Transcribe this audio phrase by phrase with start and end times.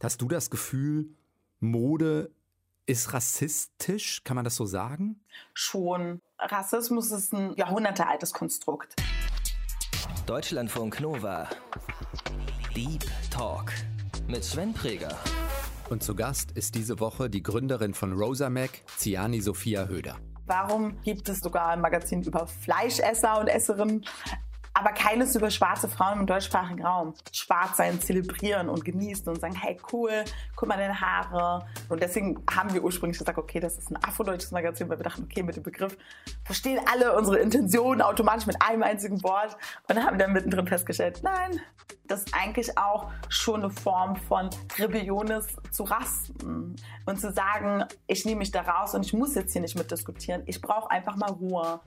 [0.00, 1.08] Hast du das Gefühl,
[1.58, 2.30] Mode
[2.86, 4.22] ist rassistisch?
[4.22, 5.20] Kann man das so sagen?
[5.54, 6.20] Schon.
[6.38, 8.94] Rassismus ist ein jahrhundertealtes Konstrukt.
[10.24, 11.48] Deutschlandfunk Nova.
[12.76, 13.72] Deep Talk
[14.28, 15.18] mit Sven Preger.
[15.90, 20.16] Und zu Gast ist diese Woche die Gründerin von Rosa Mac, Ziani Sophia Höder.
[20.46, 24.06] Warum gibt es sogar ein Magazin über Fleischesser und Esserinnen?
[24.78, 27.14] Aber keines über schwarze Frauen im deutschsprachigen Raum.
[27.32, 30.24] Schwarz sein, zelebrieren und genießen und sagen, hey cool,
[30.54, 31.66] guck mal deine Haare.
[31.88, 35.24] Und deswegen haben wir ursprünglich gesagt, okay, das ist ein afrodeutsches Magazin, weil wir dachten,
[35.24, 35.96] okay, mit dem Begriff
[36.44, 39.56] verstehen alle unsere Intentionen automatisch mit einem einzigen Wort.
[39.88, 41.60] Und haben dann mittendrin festgestellt, nein,
[42.06, 47.84] das ist eigentlich auch schon eine Form von Rebellion ist, zu rasten und zu sagen,
[48.06, 50.42] ich nehme mich da raus und ich muss jetzt hier nicht mitdiskutieren.
[50.46, 51.80] Ich brauche einfach mal Ruhe.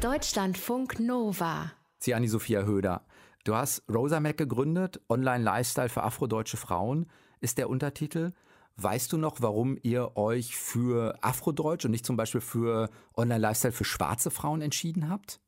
[0.00, 1.72] Deutschlandfunk Nova.
[1.98, 3.04] Ziani Sophia Höder.
[3.44, 7.06] Du hast Rosa Mac gegründet, Online-Lifestyle für afrodeutsche Frauen
[7.40, 8.32] ist der Untertitel.
[8.76, 13.84] Weißt du noch, warum ihr euch für Afrodeutsch und nicht zum Beispiel für Online-Lifestyle für
[13.84, 15.40] schwarze Frauen entschieden habt?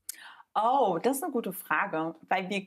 [0.55, 2.67] Oh, das ist eine gute Frage, weil wir,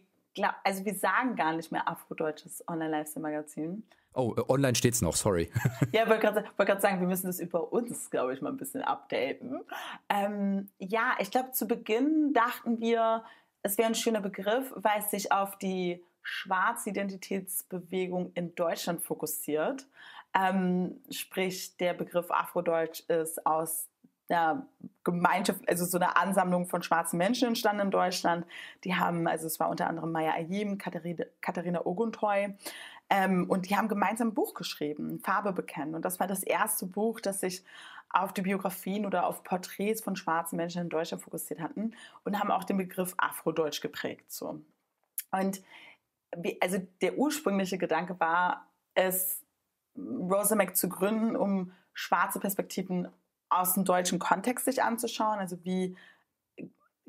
[0.64, 3.84] also wir sagen gar nicht mehr afrodeutsches Online-Lifestyle-Magazin.
[4.14, 5.50] Oh, äh, online steht es noch, sorry.
[5.92, 8.82] ja, ich wollte gerade sagen, wir müssen das über uns, glaube ich, mal ein bisschen
[8.82, 9.62] updaten.
[10.10, 13.24] Ähm, ja, ich glaube, zu Beginn dachten wir,
[13.62, 19.88] es wäre ein schöner Begriff, weil es sich auf die Schwarzidentitätsbewegung in Deutschland fokussiert.
[20.34, 23.88] Ähm, sprich, der Begriff Afrodeutsch ist aus
[24.32, 24.66] einer
[25.04, 28.46] Gemeinschaft, also so eine Ansammlung von schwarzen Menschen entstanden in Deutschland.
[28.84, 32.56] Die haben, also es war unter anderem Maya Ayim, Katharina, Katharina Oguntoy,
[33.10, 35.96] ähm, und die haben gemeinsam ein Buch geschrieben, Farbe bekennen.
[35.96, 37.66] Und das war das erste Buch, das sich
[38.10, 42.52] auf die Biografien oder auf Porträts von schwarzen Menschen in Deutschland fokussiert hatten und haben
[42.52, 44.32] auch den Begriff Afrodeutsch geprägt.
[44.32, 44.62] So.
[45.32, 45.62] Und
[46.62, 49.44] also der ursprüngliche Gedanke war, es
[49.98, 53.10] Rosa Mac zu gründen, um schwarze Perspektiven
[53.52, 55.40] aus dem deutschen Kontext sich anzuschauen.
[55.40, 55.96] Also wie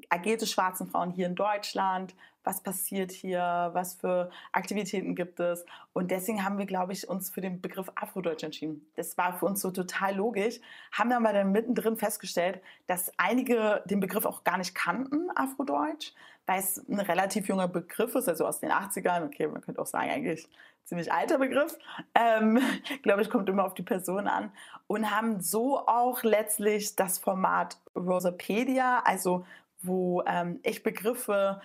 [0.09, 2.15] agierte schwarzen Frauen hier in Deutschland,
[2.45, 5.65] was passiert hier, was für Aktivitäten gibt es.
[5.93, 8.85] Und deswegen haben wir, glaube ich, uns für den Begriff Afrodeutsch entschieden.
[8.97, 10.61] Das war für uns so total logisch,
[10.91, 16.13] haben aber dann mittendrin festgestellt, dass einige den Begriff auch gar nicht kannten, Afrodeutsch,
[16.47, 19.27] weil es ein relativ junger Begriff ist, also aus den 80ern.
[19.27, 20.49] Okay, man könnte auch sagen, eigentlich
[20.85, 21.79] ziemlich alter Begriff.
[22.15, 22.61] Ähm,
[23.03, 24.53] glaube ich, kommt immer auf die Person an.
[24.87, 29.47] Und haben so auch letztlich das Format Rosapedia, also
[29.81, 31.61] wo ähm, ich Begriffe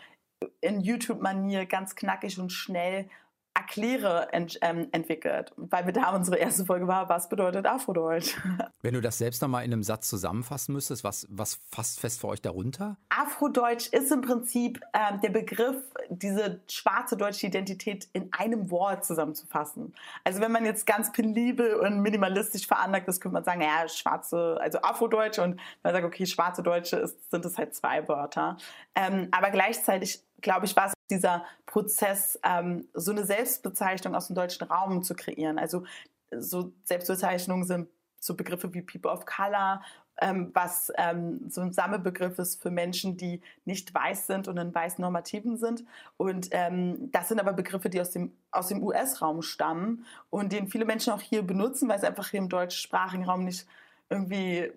[0.62, 3.10] in YouTube-Manier ganz knackig und schnell
[3.58, 8.36] erkläre ent, ähm, entwickelt, weil wir da unsere erste Folge war, was bedeutet Afrodeutsch?
[8.84, 12.28] Wenn du das selbst nochmal in einem Satz zusammenfassen müsstest, was, was fasst fest für
[12.28, 12.98] euch darunter?
[13.10, 15.78] Afrodeutsch ist im Prinzip ähm, der Begriff,
[16.10, 19.94] diese schwarze deutsche Identität in einem Wort zusammenzufassen.
[20.24, 24.58] Also wenn man jetzt ganz penibel und minimalistisch veranlagt ist, könnte man sagen, ja, schwarze,
[24.62, 28.58] also Afrodeutsch und man sagt, okay, schwarze Deutsche ist, sind es halt zwei Wörter.
[28.94, 34.36] Ähm, aber gleichzeitig glaube ich, war es dieser Prozess, ähm, so eine Selbstbezeichnung aus dem
[34.36, 35.58] deutschen Raum zu kreieren.
[35.60, 35.84] Also
[36.32, 37.88] so Selbstbezeichnungen sind
[38.20, 39.82] so Begriffe wie People of Color,
[40.20, 44.74] ähm, was ähm, so ein Sammelbegriff ist für Menschen, die nicht weiß sind und in
[44.74, 45.84] weißen Normativen sind.
[46.18, 50.68] Und ähm, das sind aber Begriffe, die aus dem, aus dem US-Raum stammen und den
[50.68, 53.68] viele Menschen auch hier benutzen, weil es einfach hier im deutschsprachigen Raum nicht
[54.10, 54.72] irgendwie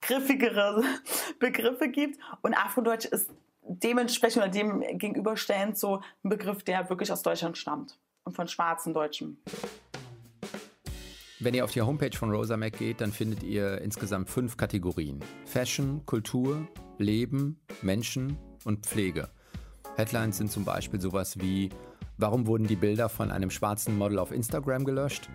[0.00, 0.82] griffigere
[1.40, 2.20] Begriffe gibt.
[2.42, 3.30] Und Afrodeutsch ist
[3.68, 8.94] dementsprechend oder dem gegenüberstellend so ein Begriff, der wirklich aus Deutschland stammt und von schwarzen
[8.94, 9.38] Deutschen.
[11.38, 15.20] Wenn ihr auf die Homepage von Rosa Mac geht, dann findet ihr insgesamt fünf Kategorien.
[15.44, 16.66] Fashion, Kultur,
[16.98, 19.28] Leben, Menschen und Pflege.
[19.96, 21.70] Headlines sind zum Beispiel sowas wie
[22.18, 25.28] Warum wurden die Bilder von einem schwarzen Model auf Instagram gelöscht?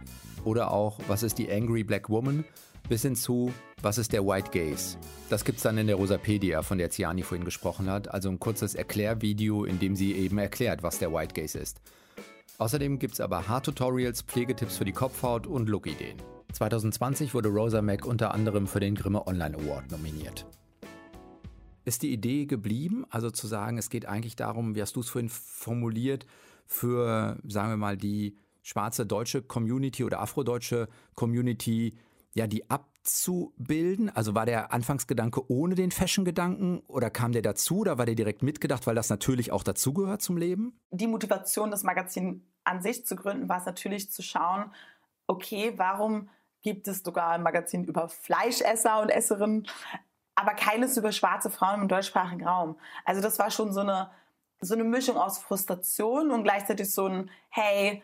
[0.44, 2.44] Oder auch Was ist die Angry Black Woman?
[2.92, 4.98] Bis hin zu Was ist der White Gaze?
[5.30, 8.38] Das gibt es dann in der Rosapedia, von der Ziani vorhin gesprochen hat, also ein
[8.38, 11.80] kurzes Erklärvideo, in dem sie eben erklärt, was der White Gaze ist.
[12.58, 16.18] Außerdem gibt es aber Haartutorials, Pflegetipps für die Kopfhaut und Lookideen.
[16.52, 20.46] 2020 wurde Rosa Mac unter anderem für den Grimme Online Award nominiert.
[21.86, 25.08] Ist die Idee geblieben, also zu sagen, es geht eigentlich darum, wie hast du es
[25.08, 26.26] vorhin formuliert,
[26.68, 31.96] für, sagen wir mal, die schwarze deutsche Community oder afrodeutsche Community
[32.34, 34.10] ja, die abzubilden?
[34.10, 38.44] Also war der Anfangsgedanke ohne den Fashion-Gedanken oder kam der dazu oder war der direkt
[38.44, 40.80] mitgedacht, weil das natürlich auch dazugehört zum Leben?
[40.92, 44.72] Die Motivation, das Magazin an sich zu gründen, war es natürlich zu schauen,
[45.28, 46.30] okay, warum
[46.62, 49.68] gibt es sogar ein Magazin über Fleischesser und Esserinnen,
[50.36, 52.78] aber keines über schwarze Frauen im deutschsprachigen Raum.
[53.04, 54.12] Also das war schon so eine,
[54.60, 58.04] so eine Mischung aus Frustration und gleichzeitig so ein, hey,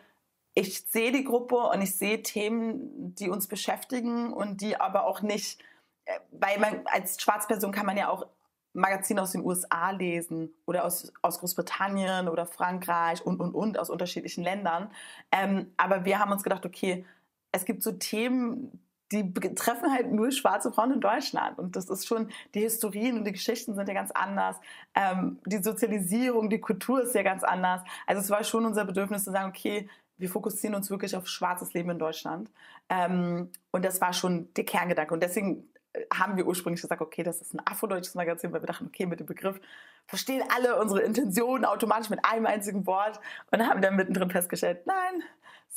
[0.57, 5.21] ich sehe die Gruppe und ich sehe Themen, die uns beschäftigen und die aber auch
[5.21, 5.61] nicht,
[6.05, 8.25] äh, weil man als Schwarzperson kann man ja auch
[8.73, 13.91] Magazine aus den USA lesen oder aus, aus Großbritannien oder Frankreich und, und, und, aus
[13.91, 14.91] unterschiedlichen Ländern.
[15.31, 17.05] Ähm, aber wir haben uns gedacht, okay,
[17.51, 21.59] es gibt so Themen, die betreffen halt nur schwarze Frauen in Deutschland.
[21.59, 24.57] Und das ist schon, die Historien und die Geschichten sind ja ganz anders.
[24.95, 27.81] Ähm, die Sozialisierung, die Kultur ist ja ganz anders.
[28.07, 29.87] Also es war schon unser Bedürfnis zu sagen, okay,
[30.17, 32.49] wir fokussieren uns wirklich auf schwarzes Leben in Deutschland.
[32.89, 35.13] Ähm, und das war schon der Kerngedanke.
[35.13, 35.69] Und deswegen
[36.13, 39.19] haben wir ursprünglich gesagt, okay, das ist ein afrodeutsches Magazin, weil wir dachten, okay, mit
[39.19, 39.59] dem Begriff
[40.05, 43.19] verstehen alle unsere Intentionen automatisch mit einem einzigen Wort
[43.51, 45.23] und haben dann mittendrin festgestellt, nein,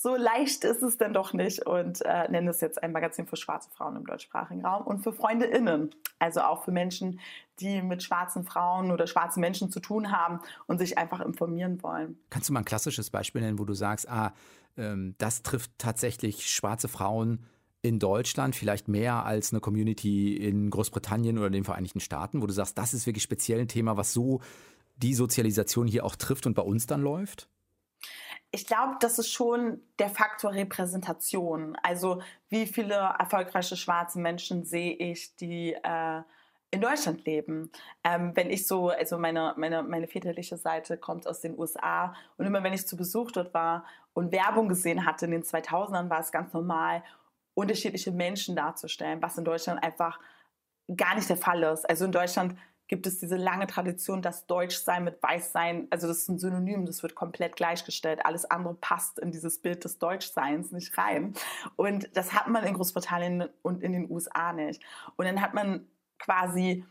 [0.02, 3.36] so leicht ist es denn doch nicht und äh, nennen es jetzt ein Magazin für
[3.36, 7.20] schwarze Frauen im deutschsprachigen Raum und für FreundInnen, also auch für Menschen,
[7.60, 12.18] die mit schwarzen Frauen oder schwarzen Menschen zu tun haben und sich einfach informieren wollen.
[12.30, 14.32] Kannst du mal ein klassisches Beispiel nennen, wo du sagst, ah,
[14.78, 17.44] ähm, das trifft tatsächlich schwarze Frauen
[17.82, 22.54] in Deutschland vielleicht mehr als eine Community in Großbritannien oder den Vereinigten Staaten, wo du
[22.54, 24.40] sagst, das ist wirklich speziell ein Thema, was so
[24.96, 27.50] die Sozialisation hier auch trifft und bei uns dann läuft?
[28.52, 31.76] Ich glaube, das ist schon der Faktor Repräsentation.
[31.82, 36.22] Also wie viele erfolgreiche schwarze Menschen sehe ich, die äh,
[36.70, 37.70] in Deutschland leben.
[38.04, 42.46] Ähm, wenn ich so, also meine, meine, meine väterliche Seite kommt aus den USA und
[42.46, 46.20] immer wenn ich zu Besuch dort war und Werbung gesehen hatte in den 2000ern, war
[46.20, 47.02] es ganz normal
[47.54, 50.20] unterschiedliche Menschen darzustellen, was in Deutschland einfach
[50.96, 51.88] gar nicht der Fall ist.
[51.88, 52.56] Also in Deutschland
[52.90, 57.04] gibt es diese lange Tradition, dass Deutschsein mit Weißsein, also das ist ein Synonym, das
[57.04, 58.18] wird komplett gleichgestellt.
[58.26, 61.34] Alles andere passt in dieses Bild des Deutschseins nicht rein.
[61.76, 64.82] Und das hat man in Großbritannien und in den USA nicht.
[65.14, 65.86] Und dann hat man
[66.18, 66.84] quasi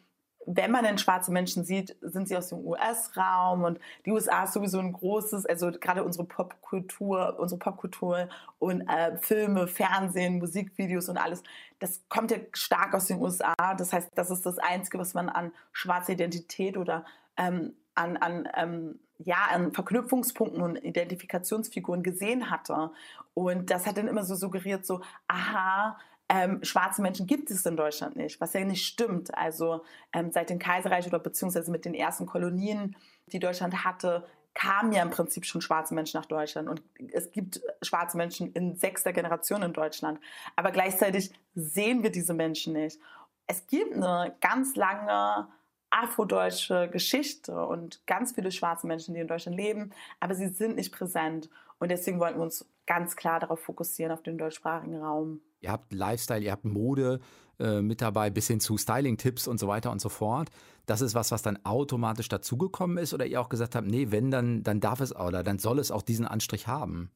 [0.45, 4.53] wenn man denn schwarze Menschen sieht, sind sie aus dem US-Raum und die USA ist
[4.53, 11.17] sowieso ein großes, also gerade unsere Popkultur, unsere Popkultur und äh, Filme, Fernsehen, Musikvideos und
[11.17, 11.43] alles,
[11.79, 13.53] das kommt ja stark aus den USA.
[13.77, 17.05] Das heißt, das ist das Einzige, was man an schwarzer Identität oder
[17.37, 22.91] ähm, an, an ähm, ja, an Verknüpfungspunkten und Identifikationsfiguren gesehen hatte.
[23.33, 25.97] Und das hat dann immer so suggeriert, so, aha,
[26.29, 29.35] ähm, schwarze Menschen gibt es in Deutschland nicht, was ja nicht stimmt.
[29.35, 29.83] Also
[30.13, 32.95] ähm, seit dem Kaiserreich oder beziehungsweise mit den ersten Kolonien,
[33.27, 36.69] die Deutschland hatte, kamen ja im Prinzip schon schwarze Menschen nach Deutschland.
[36.69, 36.83] Und
[37.13, 40.19] es gibt schwarze Menschen in sechster Generation in Deutschland.
[40.55, 42.99] Aber gleichzeitig sehen wir diese Menschen nicht.
[43.47, 45.47] Es gibt eine ganz lange
[45.89, 50.93] afrodeutsche Geschichte und ganz viele schwarze Menschen, die in Deutschland leben, aber sie sind nicht
[50.93, 51.49] präsent.
[51.79, 55.41] Und deswegen wollten wir uns ganz klar darauf fokussieren, auf den deutschsprachigen Raum.
[55.61, 57.19] Ihr habt Lifestyle, ihr habt Mode
[57.59, 60.49] äh, mit dabei, bis hin zu Styling-Tipps und so weiter und so fort.
[60.85, 64.31] Das ist was, was dann automatisch dazugekommen ist oder ihr auch gesagt habt, nee, wenn,
[64.31, 67.11] dann, dann darf es oder dann soll es auch diesen Anstrich haben?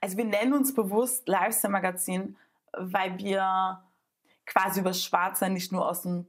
[0.00, 2.36] Also wir nennen uns bewusst Lifestyle-Magazin,
[2.76, 3.82] weil wir
[4.46, 6.26] quasi über Schwarze nicht nur aus dem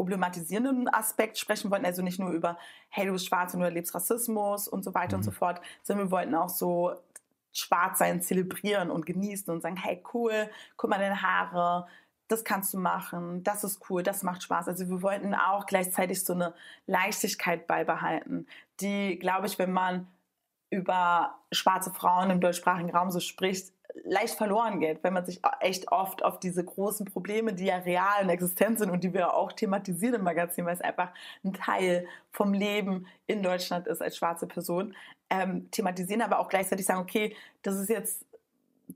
[0.00, 2.56] problematisierenden Aspekt sprechen wollten, also nicht nur über,
[2.88, 5.20] hey, du bist schwarz und du erlebst Rassismus und so weiter mhm.
[5.20, 6.94] und so fort, sondern wir wollten auch so
[7.52, 11.86] Schwarzsein zelebrieren und genießen und sagen, hey cool, guck mal deine Haare,
[12.28, 14.68] das kannst du machen, das ist cool, das macht Spaß.
[14.68, 16.54] Also wir wollten auch gleichzeitig so eine
[16.86, 18.46] Leichtigkeit beibehalten,
[18.80, 20.06] die, glaube ich, wenn man
[20.70, 23.72] über schwarze Frauen im deutschsprachigen Raum so spricht,
[24.04, 28.22] leicht verloren geht, wenn man sich echt oft auf diese großen Probleme, die ja real
[28.22, 31.12] in Existenz sind und die wir auch thematisieren im Magazin, weil es einfach
[31.44, 34.94] ein Teil vom Leben in Deutschland ist als schwarze Person,
[35.30, 38.24] ähm, thematisieren, aber auch gleichzeitig sagen, okay, das ist jetzt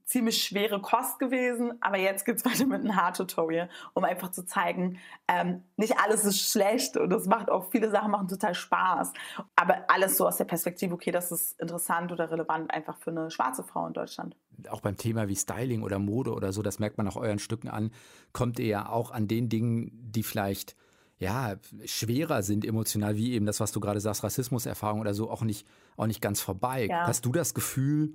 [0.04, 4.44] ziemlich schwere Kost gewesen, aber jetzt geht es weiter mit einem Hard-Tutorial, um einfach zu
[4.44, 4.98] zeigen,
[5.28, 9.12] ähm, nicht alles ist schlecht und es macht auch, viele Sachen machen total Spaß,
[9.56, 13.30] aber alles so aus der Perspektive, okay, das ist interessant oder relevant einfach für eine
[13.30, 14.36] schwarze Frau in Deutschland.
[14.70, 17.68] Auch beim Thema wie Styling oder Mode oder so, das merkt man auch euren Stücken
[17.68, 17.90] an,
[18.32, 20.76] kommt ihr ja auch an den Dingen, die vielleicht
[21.24, 25.40] ja, schwerer sind emotional, wie eben das, was du gerade sagst, Rassismuserfahrung oder so, auch
[25.42, 25.66] nicht,
[25.96, 26.86] auch nicht ganz vorbei.
[26.86, 27.06] Ja.
[27.06, 28.12] Hast du das Gefühl,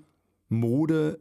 [0.48, 1.20] Mode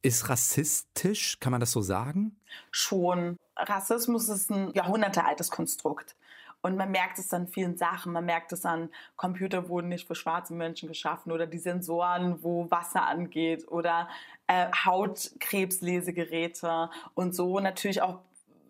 [0.00, 2.40] ist rassistisch, kann man das so sagen?
[2.70, 3.36] Schon.
[3.56, 6.16] Rassismus ist ein jahrhundertealtes Konstrukt.
[6.62, 8.12] Und man merkt es an vielen Sachen.
[8.12, 12.70] Man merkt es an, Computer wurden nicht für schwarze Menschen geschaffen oder die Sensoren, wo
[12.70, 14.08] Wasser angeht oder
[14.46, 18.20] äh, Hautkrebslesegeräte und so natürlich auch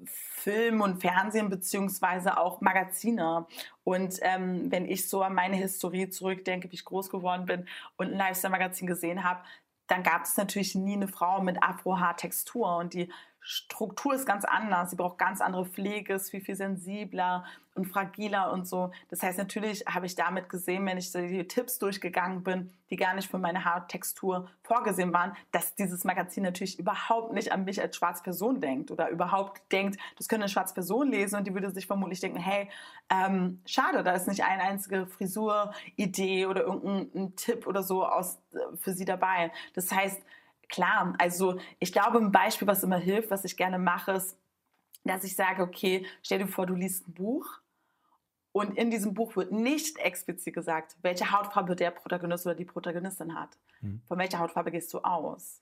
[0.04, 3.46] Film und Fernsehen beziehungsweise auch Magazine.
[3.84, 8.12] Und ähm, wenn ich so an meine Historie zurückdenke, wie ich groß geworden bin und
[8.12, 9.42] ein Lifestyle-Magazin gesehen habe,
[9.86, 12.76] dann gab es natürlich nie eine Frau mit Afro-Haar-Textur.
[12.76, 13.12] Und die
[13.48, 14.90] Struktur ist ganz anders.
[14.90, 17.44] Sie braucht ganz andere Pflege, ist viel, viel sensibler
[17.76, 18.90] und fragiler und so.
[19.08, 23.14] Das heißt, natürlich habe ich damit gesehen, wenn ich die Tipps durchgegangen bin, die gar
[23.14, 27.94] nicht für meine Haartextur vorgesehen waren, dass dieses Magazin natürlich überhaupt nicht an mich als
[27.94, 31.70] schwarze Person denkt oder überhaupt denkt, das könnte eine schwarze Person lesen und die würde
[31.70, 32.68] sich vermutlich denken, hey,
[33.10, 38.76] ähm, schade, da ist nicht eine einzige Frisuridee oder irgendein Tipp oder so aus, äh,
[38.76, 39.52] für sie dabei.
[39.74, 40.20] Das heißt,
[40.68, 44.36] klar, also ich glaube, ein Beispiel, was immer hilft, was ich gerne mache, ist,
[45.04, 47.60] dass ich sage, okay, stell dir vor, du liest ein Buch
[48.52, 53.34] und in diesem Buch wird nicht explizit gesagt, welche Hautfarbe der Protagonist oder die Protagonistin
[53.34, 53.58] hat.
[53.82, 54.00] Mhm.
[54.06, 55.60] Von welcher Hautfarbe gehst du aus?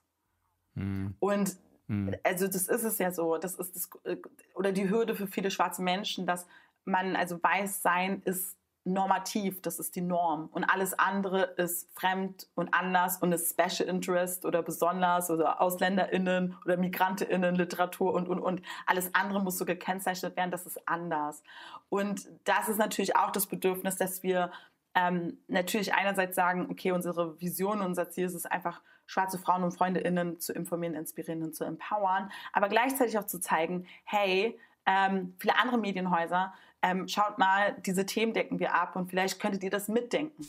[0.75, 1.15] Mhm.
[1.19, 1.57] Und
[1.87, 2.15] mhm.
[2.23, 4.17] also das ist es ja so, das ist das, äh,
[4.53, 6.47] oder die Hürde für viele schwarze Menschen, dass
[6.85, 10.47] man, also weiß sein ist normativ, das ist die Norm.
[10.51, 16.55] Und alles andere ist fremd und anders und ist Special Interest oder besonders oder AusländerInnen
[16.63, 18.61] oder MigrantInnen, Literatur und, und, und.
[18.85, 21.43] Alles andere muss so gekennzeichnet werden, das ist anders.
[21.89, 24.51] Und das ist natürlich auch das Bedürfnis, dass wir
[24.93, 29.71] ähm, natürlich einerseits sagen, okay, unsere Vision, unser Ziel ist es einfach, schwarze Frauen und
[29.71, 35.57] FreundInnen zu informieren, inspirieren und zu empowern, aber gleichzeitig auch zu zeigen, hey, ähm, viele
[35.57, 36.53] andere Medienhäuser
[36.85, 40.45] ähm, schaut mal, diese Themen decken wir ab und vielleicht könntet ihr das mitdenken.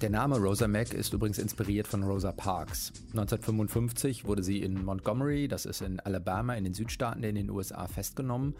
[0.00, 2.92] Der Name Rosa Mack ist übrigens inspiriert von Rosa Parks.
[3.12, 7.86] 1955 wurde sie in Montgomery, das ist in Alabama in den Südstaaten in den USA,
[7.86, 8.54] festgenommen.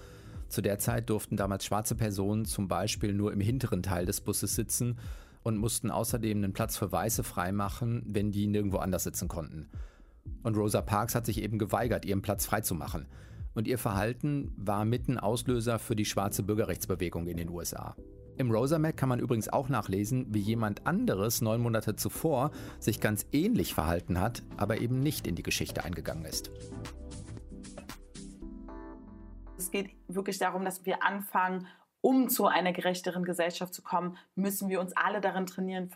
[0.48, 4.54] Zu der Zeit durften damals schwarze Personen zum Beispiel nur im hinteren Teil des Busses
[4.54, 4.98] sitzen
[5.42, 9.68] und mussten außerdem einen Platz für Weiße freimachen, wenn die nirgendwo anders sitzen konnten.
[10.42, 13.06] Und Rosa Parks hat sich eben geweigert, ihren Platz freizumachen
[13.56, 17.96] und ihr Verhalten war mitten Auslöser für die schwarze Bürgerrechtsbewegung in den USA.
[18.36, 23.26] Im Rosamac kann man übrigens auch nachlesen, wie jemand anderes neun Monate zuvor sich ganz
[23.32, 26.50] ähnlich verhalten hat, aber eben nicht in die Geschichte eingegangen ist.
[29.56, 31.66] Es geht wirklich darum, dass wir anfangen,
[32.02, 35.90] um zu einer gerechteren Gesellschaft zu kommen, müssen wir uns alle darin trainieren,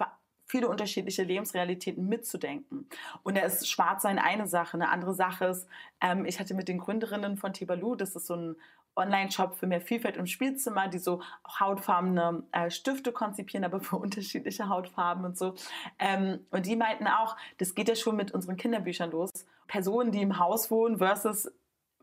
[0.50, 2.88] viele unterschiedliche Lebensrealitäten mitzudenken.
[3.23, 4.75] Und da ist Schwarzsein eine Sache.
[4.75, 5.69] Eine andere Sache ist,
[6.00, 8.57] ähm, ich hatte mit den Gründerinnen von Tibalu, das ist so ein
[8.97, 11.23] Online-Shop für mehr Vielfalt im Spielzimmer, die so
[11.61, 15.54] hautfarbene äh, Stifte konzipieren, aber für unterschiedliche Hautfarben und so.
[15.99, 19.30] Ähm, und die meinten auch, das geht ja schon mit unseren Kinderbüchern los.
[19.69, 21.49] Personen, die im Haus wohnen versus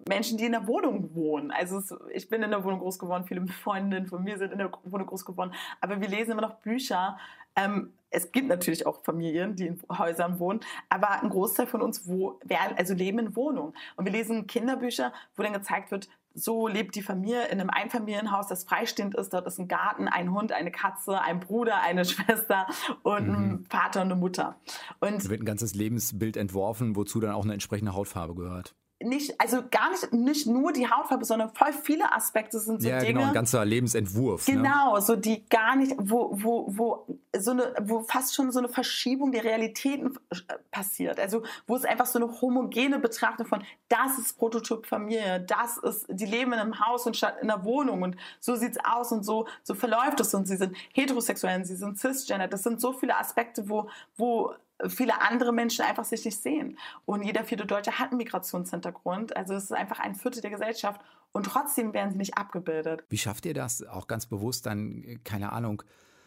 [0.07, 1.51] Menschen, die in der Wohnung wohnen.
[1.51, 4.59] Also es, ich bin in der Wohnung groß geworden, viele Freundinnen von mir sind in
[4.59, 5.51] der Wohnung groß geworden,
[5.81, 7.17] aber wir lesen immer noch Bücher.
[7.55, 12.07] Ähm, es gibt natürlich auch Familien, die in Häusern wohnen, aber ein Großteil von uns
[12.07, 12.39] wo,
[12.75, 13.73] also leben in Wohnungen.
[13.95, 18.47] Und wir lesen Kinderbücher, wo dann gezeigt wird, so lebt die Familie in einem Einfamilienhaus,
[18.47, 19.33] das freistehend ist.
[19.33, 22.67] Dort ist ein Garten, ein Hund, eine Katze, ein Bruder, eine Schwester
[23.03, 23.35] und mhm.
[23.35, 24.55] ein Vater und eine Mutter.
[24.99, 29.39] Und da wird ein ganzes Lebensbild entworfen, wozu dann auch eine entsprechende Hautfarbe gehört nicht,
[29.39, 33.13] also gar nicht, nicht nur die Hautfarbe, sondern voll viele Aspekte sind so ja, Dinge.
[33.13, 34.47] Genau, ein ganzer Lebensentwurf.
[34.47, 34.55] Ne?
[34.55, 35.01] Genau, ne?
[35.01, 39.31] so die gar nicht, wo, wo, wo, so eine, wo fast schon so eine Verschiebung
[39.31, 40.35] der Realitäten äh,
[40.71, 41.19] passiert.
[41.19, 46.07] Also, wo es einfach so eine homogene Betrachtung von, das ist Prototyp Familie, das ist,
[46.09, 49.23] die leben in einem Haus und statt in einer Wohnung und so sieht's aus und
[49.23, 52.47] so, so verläuft es und sie sind heterosexuell, sie sind cisgender.
[52.47, 54.55] Das sind so viele Aspekte, wo, wo
[54.87, 56.77] viele andere Menschen einfach sich nicht sehen.
[57.05, 59.35] Und jeder vierte Deutsche hat einen Migrationshintergrund.
[59.35, 61.01] Also es ist einfach ein Viertel der Gesellschaft.
[61.31, 63.03] Und trotzdem werden sie nicht abgebildet.
[63.09, 65.83] Wie schafft ihr das auch ganz bewusst dann, keine Ahnung,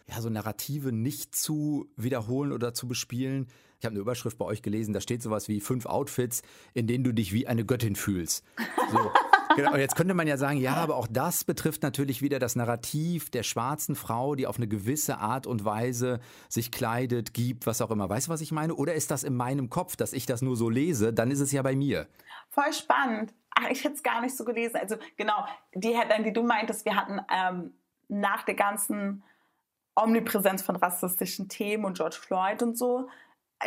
[0.09, 3.49] ja, so Narrative nicht zu wiederholen oder zu bespielen?
[3.79, 6.43] Ich habe eine Überschrift bei euch gelesen, da steht sowas wie fünf Outfits,
[6.75, 8.45] in denen du dich wie eine Göttin fühlst.
[8.93, 9.11] So.
[9.65, 13.31] Genau, jetzt könnte man ja sagen, ja, aber auch das betrifft natürlich wieder das Narrativ
[13.31, 17.91] der schwarzen Frau, die auf eine gewisse Art und Weise sich kleidet, gibt, was auch
[17.91, 18.09] immer.
[18.09, 18.75] Weißt du, was ich meine?
[18.75, 21.13] Oder ist das in meinem Kopf, dass ich das nur so lese?
[21.13, 22.07] Dann ist es ja bei mir.
[22.51, 23.35] Voll spannend.
[23.51, 24.77] Ach, ich hätte es gar nicht so gelesen.
[24.77, 27.75] Also genau, die Headline, die du meintest, wir hatten ähm,
[28.09, 29.23] nach der ganzen
[29.97, 33.09] Omnipräsenz von rassistischen Themen und George Floyd und so,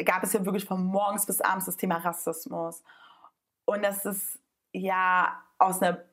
[0.06, 2.84] gab es ja wirklich von morgens bis abends das Thema Rassismus.
[3.66, 4.40] Und das ist
[4.74, 6.04] ja aus einer,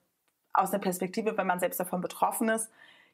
[0.52, 2.70] aus einer Perspektive, wenn man selbst davon betroffen ist,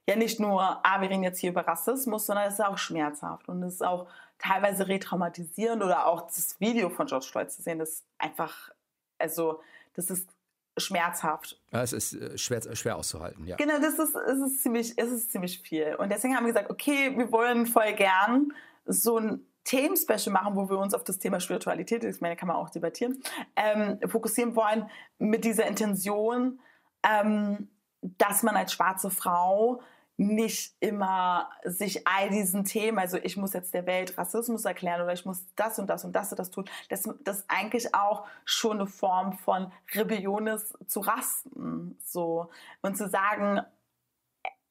[0.08, 3.48] ja nicht nur, ah, wir reden jetzt hier über Rassismus, sondern es ist auch schmerzhaft
[3.48, 4.06] und es ist auch
[4.38, 8.70] teilweise retraumatisierend oder auch das Video von George Floyd zu sehen, das ist einfach,
[9.18, 9.62] also
[9.94, 10.28] das ist
[10.76, 11.58] schmerzhaft.
[11.72, 13.56] Ja, es ist äh, schwer, schwer auszuhalten, ja.
[13.56, 15.94] Genau, das ist, es ist, ziemlich, es ist ziemlich viel.
[15.96, 18.52] Und deswegen haben wir gesagt, okay, wir wollen voll gern
[18.84, 22.56] so ein Themen-Special machen, wo wir uns auf das Thema Spiritualität, ich meine, kann man
[22.56, 23.22] auch debattieren,
[23.56, 26.60] ähm, fokussieren wollen mit dieser Intention,
[27.02, 27.68] ähm,
[28.00, 29.82] dass man als schwarze Frau
[30.18, 35.12] nicht immer sich all diesen Themen, also ich muss jetzt der Welt Rassismus erklären oder
[35.12, 38.78] ich muss das und das und das und das tun, dass das eigentlich auch schon
[38.78, 41.98] eine Form von Rebellion ist, zu rasten.
[42.02, 42.48] So.
[42.80, 43.60] Und zu sagen,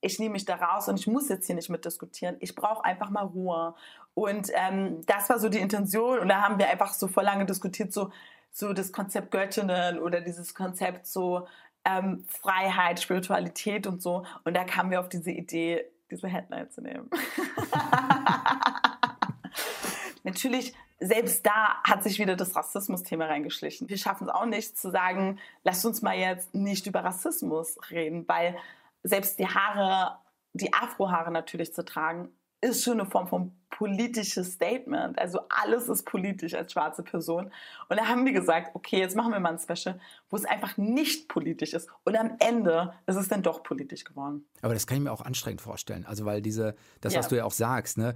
[0.01, 2.37] ich nehme mich da raus und ich muss jetzt hier nicht mitdiskutieren.
[2.39, 3.75] Ich brauche einfach mal Ruhe.
[4.15, 6.19] Und ähm, das war so die Intention.
[6.19, 8.11] Und da haben wir einfach so vor lange diskutiert, so,
[8.49, 11.47] so das Konzept Göttinnen oder dieses Konzept so
[11.83, 14.25] ähm, Freiheit, Spiritualität und so.
[14.45, 17.09] Und da kamen wir auf diese Idee, diese Headline zu nehmen.
[20.23, 23.89] Natürlich, selbst da hat sich wieder das Rassismus-Thema reingeschlichen.
[23.89, 28.27] Wir schaffen es auch nicht zu sagen, lasst uns mal jetzt nicht über Rassismus reden,
[28.27, 28.55] weil
[29.03, 30.19] selbst die Haare,
[30.53, 32.29] die Afrohaare natürlich zu tragen,
[32.61, 35.19] ist schon eine Form von politisches Statement.
[35.19, 37.51] Also alles ist politisch als schwarze Person.
[37.89, 40.77] Und da haben wir gesagt, okay, jetzt machen wir mal ein Special, wo es einfach
[40.77, 41.89] nicht politisch ist.
[42.05, 44.45] Und am Ende ist es dann doch politisch geworden.
[44.61, 46.05] Aber das kann ich mir auch anstrengend vorstellen.
[46.05, 47.19] Also weil diese, das, ja.
[47.19, 48.15] was du ja auch sagst, ne,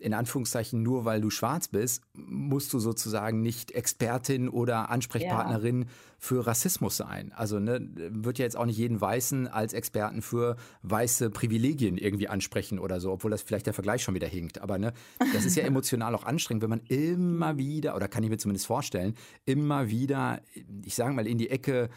[0.00, 5.88] in Anführungszeichen nur weil du schwarz bist, musst du sozusagen nicht Expertin oder Ansprechpartnerin ja.
[6.18, 7.32] für Rassismus sein.
[7.34, 12.28] Also ne, wird ja jetzt auch nicht jeden Weißen als Experten für weiße Privilegien irgendwie
[12.28, 14.60] ansprechen oder so, obwohl das vielleicht der Vergleich schon wieder hinkt.
[14.60, 14.92] Aber ne,
[15.32, 18.66] das ist ja emotional auch anstrengend, wenn man immer wieder, oder kann ich mir zumindest
[18.66, 19.14] vorstellen,
[19.44, 20.40] immer wieder,
[20.84, 21.90] ich sage mal, in die Ecke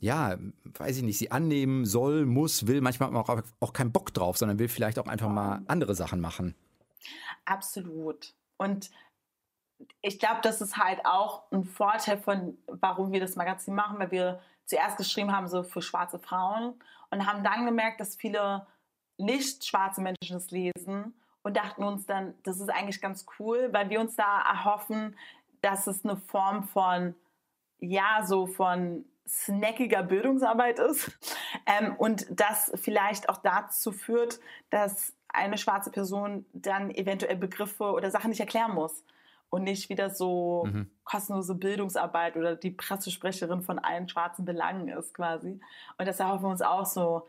[0.00, 0.36] ja,
[0.78, 2.80] weiß ich nicht, sie annehmen soll, muss, will.
[2.80, 5.96] Manchmal hat man auch, auch keinen Bock drauf, sondern will vielleicht auch einfach mal andere
[5.96, 6.54] Sachen machen.
[7.48, 8.34] Absolut.
[8.58, 8.90] Und
[10.02, 14.10] ich glaube, das ist halt auch ein Vorteil von, warum wir das Magazin machen, weil
[14.10, 16.74] wir zuerst geschrieben haben, so für schwarze Frauen
[17.10, 18.66] und haben dann gemerkt, dass viele
[19.16, 23.88] nicht schwarze Menschen das lesen und dachten uns dann, das ist eigentlich ganz cool, weil
[23.88, 25.16] wir uns da erhoffen,
[25.62, 27.14] dass es eine Form von,
[27.78, 31.10] ja, so von snackiger Bildungsarbeit ist
[31.66, 34.40] ähm, und das vielleicht auch dazu führt,
[34.70, 39.04] dass eine schwarze Person dann eventuell Begriffe oder Sachen nicht erklären muss
[39.50, 40.90] und nicht wieder so mhm.
[41.04, 45.60] kostenlose Bildungsarbeit oder die Pressesprecherin von allen schwarzen Belangen ist quasi.
[45.96, 47.26] Und das erhoffen wir uns auch so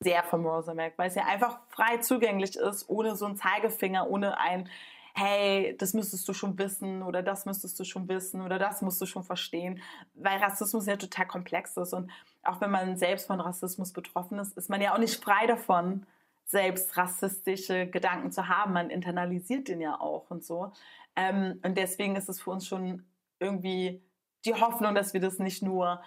[0.00, 4.08] sehr von Rosa Mac, weil es ja einfach frei zugänglich ist, ohne so einen Zeigefinger,
[4.10, 4.68] ohne ein
[5.14, 9.00] hey, das müsstest du schon wissen oder das müsstest du schon wissen oder das musst
[9.00, 9.82] du schon verstehen,
[10.14, 12.10] weil Rassismus ja total komplex ist und
[12.42, 16.06] auch wenn man selbst von Rassismus betroffen ist, ist man ja auch nicht frei davon,
[16.52, 18.74] selbst rassistische Gedanken zu haben.
[18.74, 20.72] Man internalisiert den ja auch und so.
[21.16, 23.04] Ähm, und deswegen ist es für uns schon
[23.40, 24.02] irgendwie
[24.44, 26.00] die Hoffnung, dass wir das nicht nur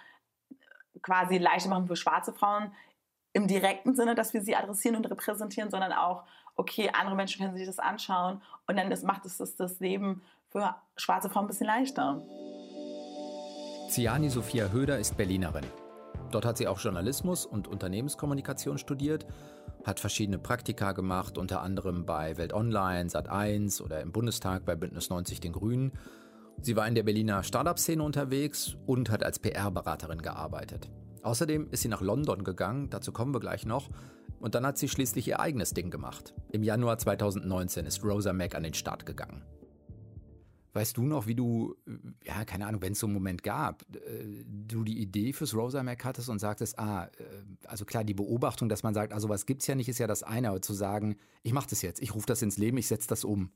[1.02, 2.72] quasi leichter machen für schwarze Frauen
[3.32, 7.56] im direkten Sinne, dass wir sie adressieren und repräsentieren, sondern auch, okay, andere Menschen können
[7.56, 11.48] sich das anschauen und dann ist, macht es das, das Leben für schwarze Frauen ein
[11.48, 12.22] bisschen leichter.
[13.90, 15.66] Ziani Sophia Höder ist Berlinerin.
[16.30, 19.26] Dort hat sie auch Journalismus und Unternehmenskommunikation studiert
[19.86, 25.10] hat verschiedene Praktika gemacht, unter anderem bei Welt Online, Sat1 oder im Bundestag bei Bündnis
[25.10, 25.92] 90 Den Grünen.
[26.60, 30.90] Sie war in der Berliner Startup-Szene unterwegs und hat als PR-Beraterin gearbeitet.
[31.22, 33.88] Außerdem ist sie nach London gegangen, dazu kommen wir gleich noch,
[34.40, 36.34] und dann hat sie schließlich ihr eigenes Ding gemacht.
[36.50, 39.42] Im Januar 2019 ist Rosa Mac an den Start gegangen.
[40.76, 41.74] Weißt du noch, wie du,
[42.22, 45.82] ja, keine Ahnung, wenn es so einen Moment gab, äh, du die Idee fürs Rosa
[45.82, 49.46] Mac hattest und sagtest, ah, äh, also klar, die Beobachtung, dass man sagt, also was
[49.46, 52.02] gibt es ja nicht, ist ja das eine, aber zu sagen, ich mache das jetzt,
[52.02, 53.50] ich rufe das ins Leben, ich setze das um.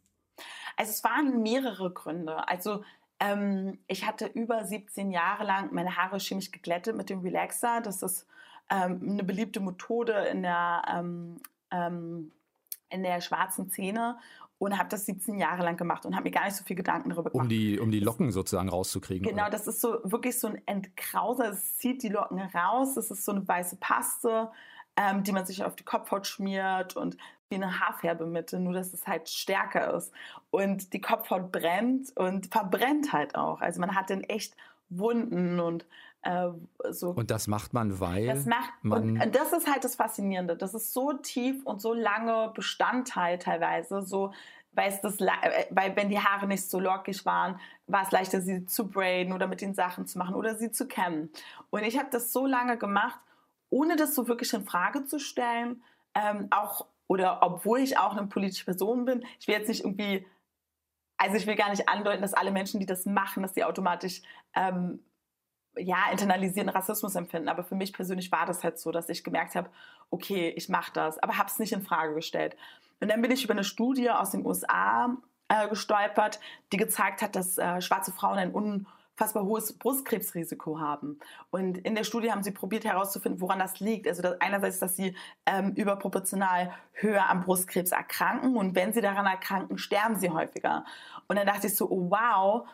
[0.78, 2.48] Also es waren mehrere Gründe.
[2.48, 2.84] Also
[3.18, 7.82] ähm, ich hatte über 17 Jahre lang meine Haare chemisch geglättet mit dem Relaxer.
[7.82, 8.26] Das ist
[8.70, 11.36] ähm, eine beliebte Methode in der ähm,
[11.70, 12.32] ähm
[12.92, 14.18] in der schwarzen Zähne
[14.60, 17.08] und habe das 17 Jahre lang gemacht und habe mir gar nicht so viel Gedanken
[17.08, 17.44] darüber gemacht.
[17.44, 19.26] Um die, um die Locken sozusagen rauszukriegen.
[19.26, 19.50] Genau, oder?
[19.50, 23.32] das ist so wirklich so ein Entkrauser, es zieht die Locken raus, das ist so
[23.32, 24.50] eine weiße Paste,
[24.96, 27.16] ähm, die man sich auf die Kopfhaut schmiert und
[27.48, 30.12] wie eine Haarfärbemitte, nur dass es halt stärker ist.
[30.50, 33.62] Und die Kopfhaut brennt und verbrennt halt auch.
[33.62, 34.54] Also man hat dann echt
[34.90, 35.86] Wunden und
[36.22, 36.48] äh,
[36.90, 37.10] so.
[37.10, 40.56] Und das macht man, weil das macht, man und das ist halt das Faszinierende.
[40.56, 44.32] Das ist so tief und so lange Bestandteil teilweise, so
[44.72, 48.40] weil, es das, äh, weil wenn die Haare nicht so lockig waren, war es leichter,
[48.40, 51.30] sie zu braiden oder mit den Sachen zu machen oder sie zu kämmen.
[51.70, 53.18] Und ich habe das so lange gemacht,
[53.70, 55.82] ohne das so wirklich in Frage zu stellen,
[56.14, 59.24] ähm, auch oder obwohl ich auch eine politische Person bin.
[59.40, 60.26] Ich will jetzt nicht irgendwie
[61.20, 64.22] also ich will gar nicht andeuten, dass alle Menschen, die das machen, dass sie automatisch
[64.54, 65.00] ähm,
[65.76, 67.48] ja, internalisierten Rassismus empfinden.
[67.48, 69.70] Aber für mich persönlich war das halt so, dass ich gemerkt habe,
[70.10, 72.56] okay, ich mache das, aber habe es nicht in Frage gestellt.
[73.00, 75.16] Und dann bin ich über eine Studie aus den USA
[75.48, 76.40] äh, gestolpert,
[76.72, 81.18] die gezeigt hat, dass äh, schwarze Frauen ein unfassbar hohes Brustkrebsrisiko haben.
[81.50, 84.06] Und in der Studie haben sie probiert herauszufinden, woran das liegt.
[84.06, 89.26] Also dass einerseits, dass sie ähm, überproportional höher am Brustkrebs erkranken und wenn sie daran
[89.26, 90.84] erkranken, sterben sie häufiger.
[91.26, 92.68] Und dann dachte ich so, oh, wow,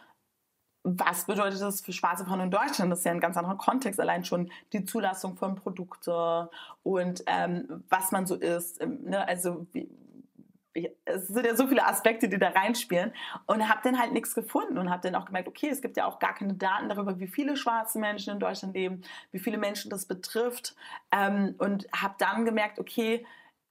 [0.89, 2.93] was bedeutet das für schwarze Frauen in Deutschland?
[2.93, 6.49] Das ist ja ein ganz anderer Kontext, allein schon die Zulassung von Produkten
[6.85, 8.81] und ähm, was man so isst.
[8.81, 9.27] Ähm, ne?
[9.27, 9.67] Also
[11.05, 13.13] es sind ja so viele Aspekte, die da reinspielen
[13.47, 16.07] und habe dann halt nichts gefunden und habe dann auch gemerkt, okay, es gibt ja
[16.07, 19.91] auch gar keine Daten darüber, wie viele schwarze Menschen in Deutschland leben, wie viele Menschen
[19.91, 20.77] das betrifft
[21.11, 23.27] ähm, und habe dann gemerkt, okay,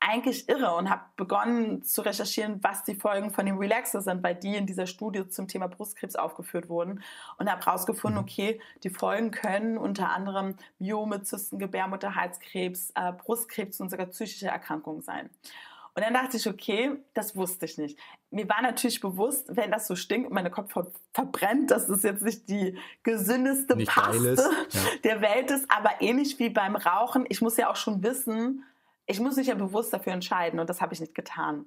[0.08, 4.36] eigentlich irre und habe begonnen zu recherchieren, was die Folgen von dem Relaxer sind, weil
[4.36, 7.02] die in dieser Studie zum Thema Brustkrebs aufgeführt wurden
[7.38, 8.28] und habe herausgefunden, mhm.
[8.28, 15.02] okay, die Folgen können unter anderem Myome, Zysten, Gebärmutterhalskrebs, äh, Brustkrebs und sogar psychische Erkrankungen
[15.02, 15.30] sein.
[15.96, 17.98] Und dann dachte ich, okay, das wusste ich nicht.
[18.30, 22.22] Mir war natürlich bewusst, wenn das so stinkt und meine Kopfhaut verbrennt, dass das jetzt
[22.22, 24.36] nicht die gesündeste nicht Paste
[24.72, 24.82] ja.
[25.06, 28.66] der Welt ist, aber ähnlich wie beim Rauchen, ich muss ja auch schon wissen,
[29.08, 31.66] ich muss mich ja bewusst dafür entscheiden und das habe ich nicht getan.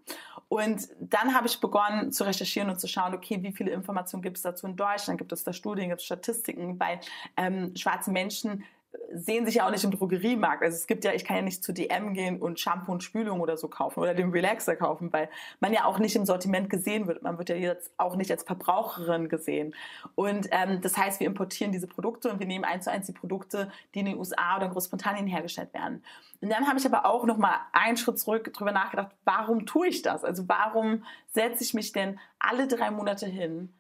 [0.48, 4.38] Und dann habe ich begonnen zu recherchieren und zu schauen, okay, wie viele Informationen gibt
[4.38, 5.18] es dazu in Deutschland?
[5.18, 7.00] Gibt es da Studien, gibt es Statistiken, weil
[7.36, 8.64] ähm, schwarze Menschen
[9.12, 10.62] sehen sich ja auch nicht im Drogeriemarkt.
[10.62, 13.40] Also es gibt ja, ich kann ja nicht zu DM gehen und Shampoo und Spülung
[13.40, 15.28] oder so kaufen oder den Relaxer kaufen, weil
[15.60, 17.22] man ja auch nicht im Sortiment gesehen wird.
[17.22, 19.74] Man wird ja jetzt auch nicht als Verbraucherin gesehen.
[20.14, 23.12] Und ähm, das heißt, wir importieren diese Produkte und wir nehmen eins zu eins die
[23.12, 26.02] Produkte, die in den USA oder in Großbritannien hergestellt werden.
[26.40, 29.88] Und dann habe ich aber auch noch mal einen Schritt zurück drüber nachgedacht, warum tue
[29.88, 30.24] ich das?
[30.24, 33.74] Also warum setze ich mich denn alle drei Monate hin,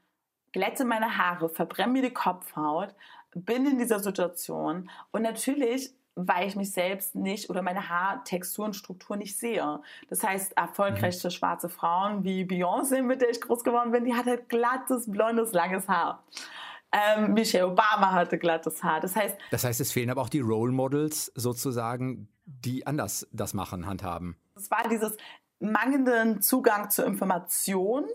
[0.52, 2.94] glätte meine Haare, verbrenne mir die Kopfhaut,
[3.34, 8.74] bin in dieser Situation und natürlich weil ich mich selbst nicht oder meine Haartextur und
[8.74, 9.80] Struktur nicht sehe.
[10.08, 11.30] Das heißt, erfolgreiche mhm.
[11.30, 15.86] schwarze Frauen wie Beyoncé, mit der ich groß geworden bin, die hatte glattes, blondes, langes
[15.88, 16.24] Haar.
[16.90, 19.00] Ähm, Michelle Obama hatte glattes Haar.
[19.00, 23.54] Das heißt, das heißt, es fehlen aber auch die Role Models sozusagen, die anders das
[23.54, 24.36] machen, handhaben.
[24.56, 25.16] Es war dieses
[25.60, 28.06] mangelnden Zugang zur Information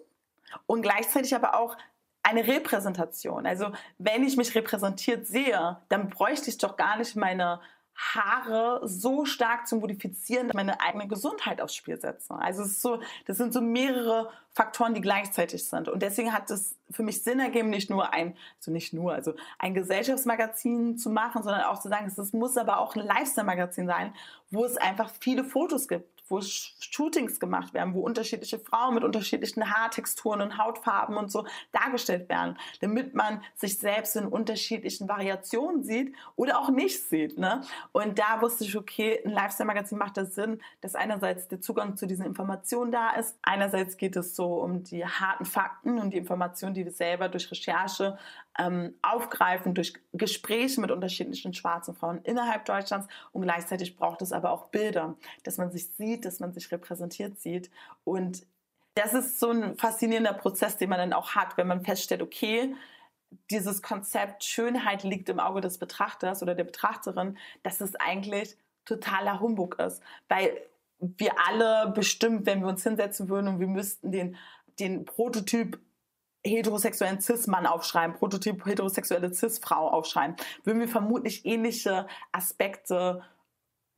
[0.66, 1.78] und gleichzeitig aber auch
[2.24, 3.46] eine Repräsentation.
[3.46, 7.60] Also wenn ich mich repräsentiert sehe, dann bräuchte ich doch gar nicht meine
[7.96, 12.34] Haare so stark zu modifizieren, dass meine eigene Gesundheit aufs Spiel setze.
[12.34, 15.90] Also es ist so, das sind so mehrere Faktoren, die gleichzeitig sind.
[15.90, 19.36] Und deswegen hat es für mich Sinn ergeben, nicht nur ein, also nicht nur, also
[19.60, 24.14] ein Gesellschaftsmagazin zu machen, sondern auch zu sagen, es muss aber auch ein Lifestyle-Magazin sein,
[24.50, 29.74] wo es einfach viele Fotos gibt wo Shootings gemacht werden, wo unterschiedliche Frauen mit unterschiedlichen
[29.74, 36.16] Haartexturen und Hautfarben und so dargestellt werden, damit man sich selbst in unterschiedlichen Variationen sieht
[36.36, 37.38] oder auch nicht sieht.
[37.38, 37.62] Ne?
[37.92, 42.06] Und da wusste ich, okay, ein Lifestyle-Magazin macht das Sinn, dass einerseits der Zugang zu
[42.06, 46.74] diesen Informationen da ist, einerseits geht es so um die harten Fakten und die Informationen,
[46.74, 48.18] die wir selber durch Recherche
[48.60, 53.08] ähm, aufgreifen durch Gespräche mit unterschiedlichen schwarzen Frauen innerhalb Deutschlands.
[53.32, 57.40] Und gleichzeitig braucht es aber auch Bilder, dass man sich sieht, dass man sich repräsentiert
[57.40, 57.72] sieht.
[58.04, 58.46] Und
[58.96, 62.76] das ist so ein faszinierender Prozess, den man dann auch hat, wenn man feststellt, okay,
[63.50, 69.40] dieses Konzept Schönheit liegt im Auge des Betrachters oder der Betrachterin, dass es eigentlich totaler
[69.40, 70.62] Humbug ist, weil
[71.00, 74.38] wir alle bestimmt, wenn wir uns hinsetzen würden und wir müssten den,
[74.80, 75.80] den Prototyp
[76.46, 83.24] heterosexuellen Cis-Mann aufschreiben, Prototyp heterosexuelle Cis-Frau aufschreiben, würden wir vermutlich ähnliche Aspekte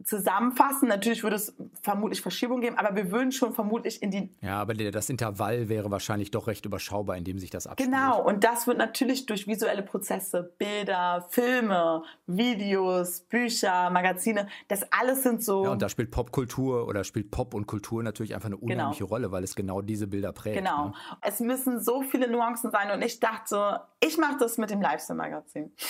[0.04, 0.88] zusammenfassen.
[0.88, 4.30] Natürlich würde es vermutlich Verschiebung geben, aber wir würden schon vermutlich in die.
[4.42, 7.92] Ja, aber das Intervall wäre wahrscheinlich doch recht überschaubar, in dem sich das abspielt.
[7.92, 15.24] Genau, und das wird natürlich durch visuelle Prozesse, Bilder, Filme, Videos, Bücher, Magazine, das alles
[15.24, 15.64] sind so.
[15.64, 18.74] Ja, und da spielt Popkultur oder spielt Pop und Kultur natürlich einfach eine genau.
[18.74, 19.14] unheimliche genau.
[19.14, 20.58] Rolle, weil es genau diese Bilder prägt.
[20.58, 20.88] Genau.
[20.88, 20.94] Ne?
[21.22, 25.72] Es müssen so viele Nuancen sein und ich dachte, ich mache das mit dem Lifestyle-Magazin.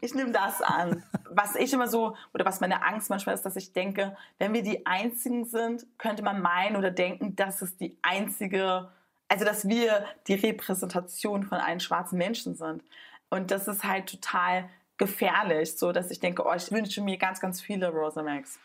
[0.00, 1.02] Ich nehme das an.
[1.30, 4.62] Was ich immer so, oder was meine Angst manchmal ist, dass ich denke, wenn wir
[4.62, 8.88] die Einzigen sind, könnte man meinen oder denken, dass es die einzige,
[9.28, 12.82] also dass wir die Repräsentation von allen schwarzen Menschen sind.
[13.28, 17.40] Und das ist halt total gefährlich, so dass ich denke, oh, ich wünsche mir ganz,
[17.40, 18.58] ganz viele Rosa Max.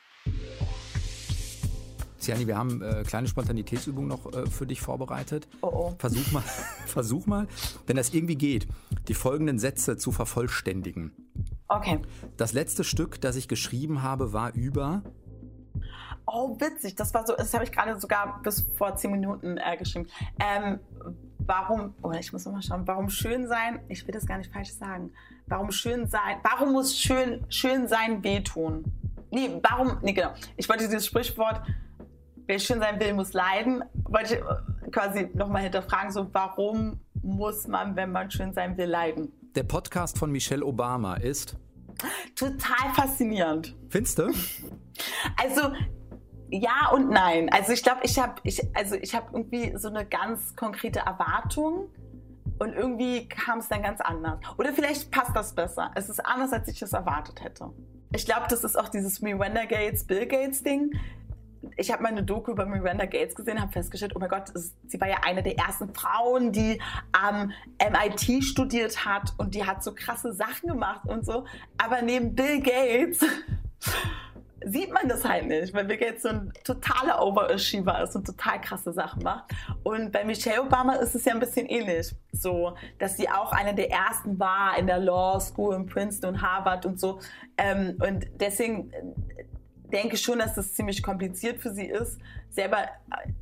[2.22, 5.48] Siani, wir haben äh, kleine Spontanitätsübungen noch äh, für dich vorbereitet.
[5.62, 5.96] Oh oh.
[5.98, 6.44] Versuch mal,
[6.86, 7.48] versuch mal,
[7.88, 8.68] wenn das irgendwie geht,
[9.08, 11.12] die folgenden Sätze zu vervollständigen.
[11.72, 12.02] Okay.
[12.36, 15.04] Das letzte Stück, das ich geschrieben habe, war über.
[16.28, 16.96] Oh, witzig.
[16.96, 20.08] Das war so, das habe ich gerade sogar bis vor zehn Minuten äh, geschrieben.
[20.40, 20.82] Ähm,
[21.40, 24.74] warum, oh, ich muss mal schauen, warum schön sein, ich will das gar nicht falsch
[24.74, 25.14] sagen.
[25.48, 28.84] Warum schön sein, warum muss schön, schön sein wehtun?
[29.32, 30.34] Nee, warum, nee, genau.
[30.58, 31.62] Ich wollte dieses Sprichwort,
[32.48, 33.82] wer schön sein will, muss leiden.
[34.10, 39.32] Wollte ich quasi nochmal hinterfragen, so warum muss man, wenn man schön sein will, leiden?
[39.56, 41.58] Der Podcast von Michelle Obama ist
[42.36, 43.76] total faszinierend.
[43.90, 44.32] Findest du?
[45.36, 45.74] Also
[46.50, 47.50] ja und nein.
[47.52, 51.90] Also ich glaube, ich habe ich, also ich habe irgendwie so eine ganz konkrete Erwartung
[52.60, 54.40] und irgendwie kam es dann ganz anders.
[54.58, 55.92] Oder vielleicht passt das besser.
[55.96, 57.72] Es ist anders, als ich es erwartet hätte.
[58.14, 60.92] Ich glaube, das ist auch dieses Miranda Gates, Bill Gates Ding.
[61.78, 65.00] Ich habe mal eine Doku über Miranda Gates gesehen, habe festgestellt, oh mein Gott, sie
[65.00, 66.82] war ja eine der ersten Frauen, die
[67.12, 71.46] am MIT studiert hat und die hat so krasse Sachen gemacht und so.
[71.78, 73.20] Aber neben Bill Gates
[74.66, 78.62] sieht man das halt nicht, weil Bill Gates so ein totaler Overachiever ist und total
[78.62, 79.46] krasse Sachen macht.
[79.84, 83.74] Und bei Michelle Obama ist es ja ein bisschen ähnlich, so, dass sie auch eine
[83.74, 87.20] der ersten war in der Law School in Princeton und Harvard und so.
[87.58, 88.92] Ähm, und deswegen
[89.92, 92.78] denke schon, dass das ziemlich kompliziert für sie ist, selber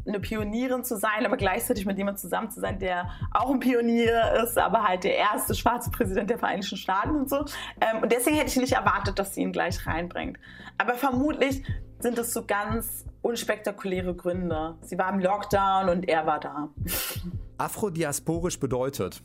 [0.05, 4.41] eine Pionierin zu sein, aber gleichzeitig mit jemandem zusammen zu sein, der auch ein Pionier
[4.43, 7.45] ist, aber halt der erste schwarze Präsident der Vereinigten Staaten und so.
[7.81, 10.37] Ähm, und deswegen hätte ich nicht erwartet, dass sie ihn gleich reinbringt.
[10.77, 11.63] Aber vermutlich
[11.99, 14.75] sind es so ganz unspektakuläre Gründe.
[14.81, 16.69] Sie war im Lockdown und er war da.
[17.57, 19.21] Afrodiasporisch bedeutet,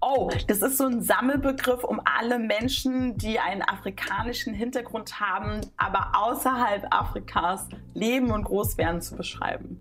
[0.00, 6.12] Oh, das ist so ein Sammelbegriff, um alle Menschen, die einen afrikanischen Hintergrund haben, aber
[6.14, 9.78] außerhalb Afrikas leben und groß werden, zu beschreiben.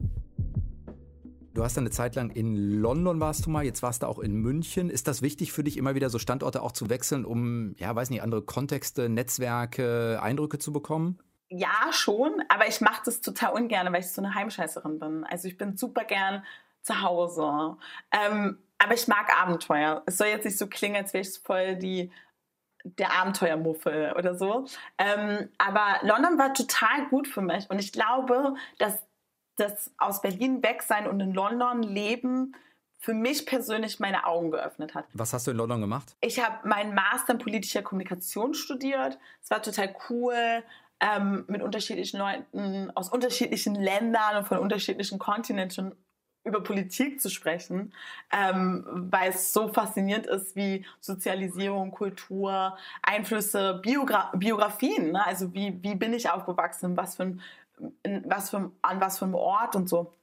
[1.58, 4.36] Du hast eine Zeit lang in London warst du mal, jetzt warst du auch in
[4.36, 4.92] München.
[4.92, 8.12] Ist das wichtig für dich, immer wieder so Standorte auch zu wechseln, um, ja, weiß
[8.12, 11.18] nicht, andere Kontexte, Netzwerke, Eindrücke zu bekommen?
[11.50, 15.24] Ja, schon, aber ich mache das total ungern, weil ich so eine Heimscheißerin bin.
[15.24, 16.44] Also ich bin super gern
[16.84, 17.78] zu Hause.
[18.12, 20.04] Ähm, aber ich mag Abenteuer.
[20.06, 22.12] Es soll jetzt nicht so klingen, als wäre ich voll die
[22.84, 24.66] der Abenteuermuffel oder so.
[24.98, 29.04] Ähm, aber London war total gut für mich und ich glaube, dass
[29.58, 32.56] das aus Berlin weg sein und in London leben
[33.00, 35.06] für mich persönlich meine Augen geöffnet hat.
[35.14, 36.16] Was hast du in London gemacht?
[36.22, 39.20] Ich habe meinen Master in politischer Kommunikation studiert.
[39.44, 40.64] Es war total cool.
[41.00, 45.96] Ähm, mit unterschiedlichen Leuten aus unterschiedlichen Ländern und von unterschiedlichen Kontinenten
[46.48, 47.94] über Politik zu sprechen,
[48.32, 55.26] ähm, weil es so faszinierend ist, wie Sozialisierung, Kultur, Einflüsse, Biogra Biografien, ne?
[55.26, 57.42] also wie, wie bin ich aufgewachsen, was für ein,
[58.04, 60.14] in, was für, an was für einem Ort und so.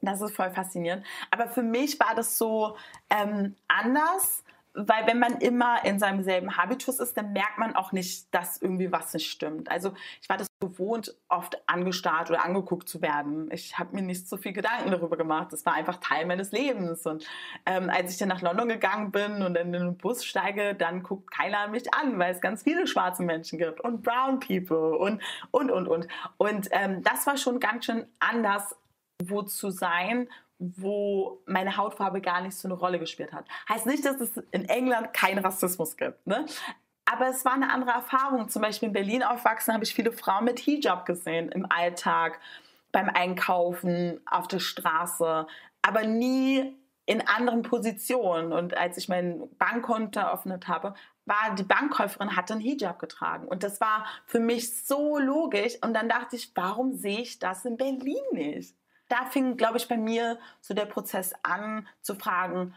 [0.00, 1.04] Das ist voll faszinierend.
[1.30, 2.76] Aber für mich war das so
[3.10, 7.92] ähm, anders, weil wenn man immer in seinem selben Habitus ist, dann merkt man auch
[7.92, 9.70] nicht, dass irgendwie was nicht stimmt.
[9.70, 13.48] Also ich war das gewohnt, oft angestarrt oder angeguckt zu werden.
[13.52, 15.52] Ich habe mir nicht so viel Gedanken darüber gemacht.
[15.52, 17.06] Das war einfach Teil meines Lebens.
[17.06, 17.24] Und
[17.66, 21.30] ähm, als ich dann nach London gegangen bin und in den Bus steige, dann guckt
[21.30, 25.70] keiner mich an, weil es ganz viele schwarze Menschen gibt und Brown People und und
[25.70, 26.08] und und.
[26.36, 28.74] Und ähm, das war schon ganz schön anders,
[29.22, 30.28] wo zu sein
[30.76, 33.46] wo meine Hautfarbe gar nicht so eine Rolle gespielt hat.
[33.68, 36.26] Heißt nicht, dass es in England keinen Rassismus gibt.
[36.26, 36.46] Ne?
[37.04, 38.48] Aber es war eine andere Erfahrung.
[38.48, 42.40] Zum Beispiel in Berlin aufwachsen habe ich viele Frauen mit Hijab gesehen im Alltag,
[42.92, 45.46] beim Einkaufen, auf der Straße,
[45.82, 48.52] aber nie in anderen Positionen.
[48.52, 50.94] Und als ich mein Bankkonto eröffnet habe,
[51.26, 53.48] war die Bankkäuferin hatte einen Hijab getragen.
[53.48, 55.74] Und das war für mich so logisch.
[55.82, 58.76] Und dann dachte ich, warum sehe ich das in Berlin nicht?
[59.08, 62.74] Da fing, glaube ich, bei mir so der Prozess an, zu fragen,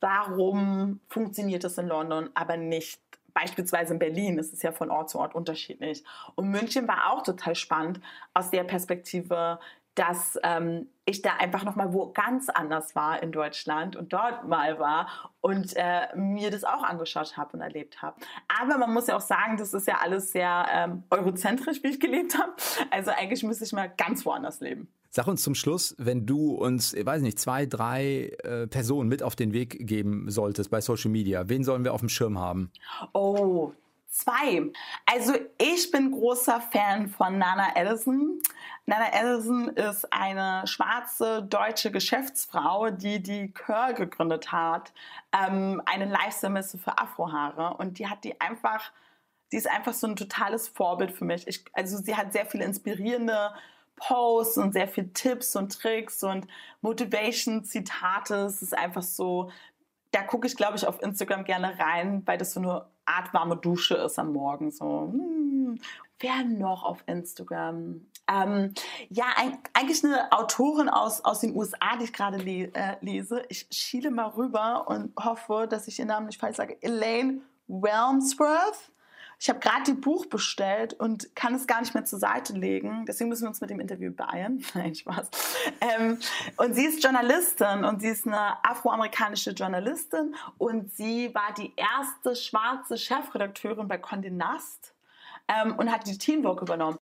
[0.00, 3.00] warum funktioniert das in London, aber nicht
[3.32, 4.38] beispielsweise in Berlin.
[4.38, 6.02] Es ist ja von Ort zu Ort unterschiedlich.
[6.34, 8.00] Und München war auch total spannend
[8.34, 9.60] aus der Perspektive,
[9.94, 14.78] dass ähm, ich da einfach nochmal wo ganz anders war in Deutschland und dort mal
[14.78, 18.20] war und äh, mir das auch angeschaut habe und erlebt habe.
[18.60, 22.00] Aber man muss ja auch sagen, das ist ja alles sehr ähm, eurozentrisch, wie ich
[22.00, 22.52] gelebt habe.
[22.90, 24.88] Also eigentlich müsste ich mal ganz woanders leben.
[25.10, 29.22] Sag uns zum Schluss, wenn du uns, ich weiß nicht, zwei, drei äh, Personen mit
[29.22, 32.70] auf den Weg geben solltest bei Social Media, wen sollen wir auf dem Schirm haben?
[33.14, 33.72] Oh,
[34.08, 34.70] zwei.
[35.06, 38.38] Also ich bin großer Fan von Nana Edison.
[38.84, 44.92] Nana Edison ist eine schwarze deutsche Geschäftsfrau, die die Curl gegründet hat,
[45.32, 47.78] ähm, eine Lifestyle-Messe für Afrohaare.
[47.78, 48.92] Und die hat die einfach,
[49.52, 51.46] die ist einfach so ein totales Vorbild für mich.
[51.46, 53.52] Ich, also sie hat sehr viele inspirierende
[53.98, 56.46] Posts und sehr viele Tipps und Tricks und
[56.80, 58.34] Motivation-Zitate.
[58.46, 59.50] Es ist einfach so,
[60.10, 63.56] da gucke ich, glaube ich, auf Instagram gerne rein, weil das so eine Art warme
[63.56, 64.70] Dusche ist am Morgen.
[64.70, 65.78] So, hm,
[66.18, 68.06] wer noch auf Instagram?
[68.30, 68.74] Ähm,
[69.08, 73.42] ja, ein, eigentlich eine Autorin aus, aus den USA, die ich gerade le äh, lese.
[73.48, 76.76] Ich schiele mal rüber und hoffe, dass ich ihren Namen nicht falsch sage.
[76.82, 78.92] Elaine Welmsworth
[79.40, 83.04] ich habe gerade die Buch bestellt und kann es gar nicht mehr zur Seite legen.
[83.06, 84.64] Deswegen müssen wir uns mit dem Interview beeilen.
[84.74, 85.30] Nein, Spaß.
[85.80, 86.18] Ähm,
[86.56, 92.34] und sie ist Journalistin und sie ist eine afroamerikanische Journalistin und sie war die erste
[92.34, 94.94] schwarze Chefredakteurin bei Condé Nast
[95.46, 96.98] ähm, und hat die Vogue übernommen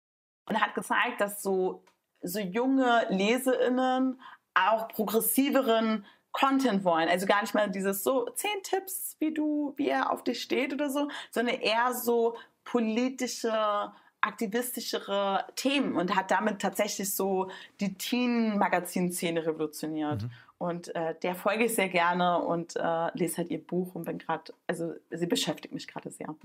[0.47, 1.83] und hat gezeigt, dass so,
[2.21, 4.21] so junge LeserInnen
[4.53, 7.09] auch progressiveren Content wollen.
[7.09, 10.73] Also gar nicht mal dieses so zehn Tipps, wie du, wie er auf dich steht
[10.73, 13.91] oder so, sondern eher so politische,
[14.21, 20.23] aktivistischere Themen und hat damit tatsächlich so die Teen-Magazin-Szene revolutioniert.
[20.23, 20.31] Mhm.
[20.57, 24.19] Und äh, der folge ich sehr gerne und äh, lese halt ihr Buch und bin
[24.19, 26.35] gerade, also sie beschäftigt mich gerade sehr.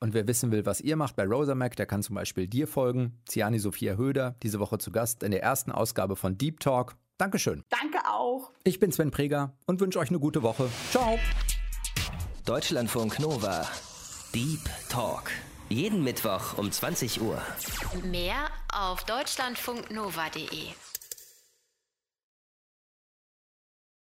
[0.00, 3.20] Und wer wissen will, was ihr macht bei Rosamac, der kann zum Beispiel dir folgen.
[3.28, 6.96] Ciani Sophia Höder, diese Woche zu Gast in der ersten Ausgabe von Deep Talk.
[7.22, 7.62] Dankeschön.
[7.70, 8.50] Danke auch.
[8.64, 10.68] Ich bin Sven Preger und wünsche euch eine gute Woche.
[10.90, 11.20] Ciao.
[12.44, 13.64] Deutschlandfunk Nova.
[14.34, 15.30] Deep Talk.
[15.68, 17.40] Jeden Mittwoch um 20 Uhr.
[18.02, 20.72] Mehr auf deutschlandfunknova.de.